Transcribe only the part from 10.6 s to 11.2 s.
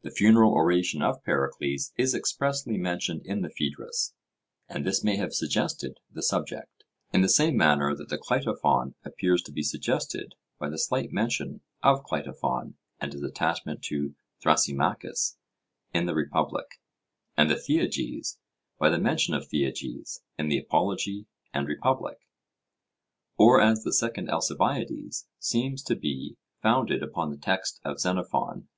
the slight